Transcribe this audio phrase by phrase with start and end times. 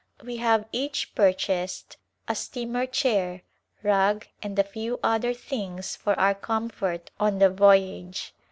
[0.23, 1.97] We have each purchased
[2.27, 3.43] a steamer chair,
[3.83, 8.33] rug and a few other things for our comfort on the voyage.